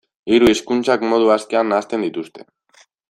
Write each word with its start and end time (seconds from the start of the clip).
Hiru 0.35 0.47
hizkuntzak 0.51 1.05
modu 1.11 1.29
askean 1.35 1.69
nahasten 1.75 2.07
dituzte. 2.07 2.49